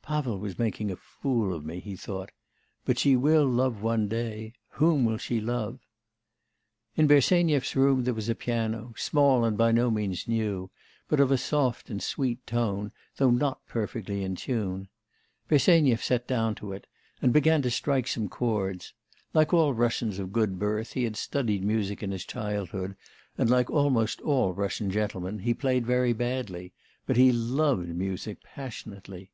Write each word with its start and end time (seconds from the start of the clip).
'Pavel 0.00 0.38
was 0.38 0.58
making 0.58 0.90
a 0.90 0.96
fool 0.96 1.52
of 1.54 1.66
me,' 1.66 1.78
he 1.78 1.94
thought;'... 1.96 2.30
but 2.86 2.98
she 2.98 3.14
will 3.14 3.44
love 3.44 3.82
one 3.82 4.08
day... 4.08 4.54
whom 4.70 5.04
will 5.04 5.18
she 5.18 5.38
love?' 5.38 5.80
In 6.96 7.06
Bersenyev's 7.06 7.76
room 7.76 8.04
there 8.04 8.14
was 8.14 8.30
a 8.30 8.34
piano, 8.34 8.94
small, 8.96 9.44
and 9.44 9.54
by 9.58 9.70
no 9.70 9.90
means 9.90 10.26
new, 10.26 10.70
but 11.08 11.20
of 11.20 11.30
a 11.30 11.36
soft 11.36 11.90
and 11.90 12.02
sweet 12.02 12.46
tone, 12.46 12.90
though 13.18 13.30
not 13.30 13.66
perfectly 13.66 14.24
in 14.24 14.34
tune. 14.34 14.88
Bersenyev 15.48 16.02
sat 16.02 16.26
down 16.26 16.54
to 16.54 16.72
it, 16.72 16.86
and 17.20 17.30
began 17.34 17.60
to 17.60 17.70
strike 17.70 18.06
some 18.08 18.30
chords. 18.30 18.94
Like 19.34 19.52
all 19.52 19.74
Russians 19.74 20.18
of 20.18 20.32
good 20.32 20.58
birth, 20.58 20.94
he 20.94 21.04
had 21.04 21.16
studied 21.18 21.62
music 21.64 22.02
in 22.02 22.12
his 22.12 22.24
childhood, 22.24 22.96
and 23.36 23.50
like 23.50 23.68
almost 23.68 24.22
all 24.22 24.54
Russian 24.54 24.90
gentlemen, 24.90 25.40
he 25.40 25.52
played 25.52 25.84
very 25.84 26.14
badly; 26.14 26.72
but 27.04 27.18
he 27.18 27.30
loved 27.30 27.88
music 27.90 28.40
passionately. 28.42 29.30